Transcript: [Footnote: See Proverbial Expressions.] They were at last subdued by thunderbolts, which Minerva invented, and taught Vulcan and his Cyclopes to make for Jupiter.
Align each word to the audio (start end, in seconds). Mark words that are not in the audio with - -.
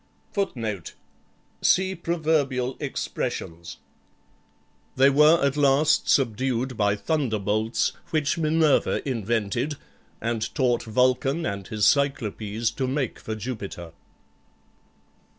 [Footnote: 0.33 0.95
See 1.61 1.93
Proverbial 1.93 2.75
Expressions.] 2.79 3.77
They 4.95 5.11
were 5.11 5.39
at 5.45 5.55
last 5.55 6.09
subdued 6.09 6.75
by 6.75 6.95
thunderbolts, 6.95 7.91
which 8.09 8.35
Minerva 8.35 9.07
invented, 9.07 9.77
and 10.19 10.51
taught 10.55 10.81
Vulcan 10.85 11.45
and 11.45 11.67
his 11.67 11.85
Cyclopes 11.85 12.71
to 12.71 12.87
make 12.87 13.19
for 13.19 13.35
Jupiter. 13.35 13.91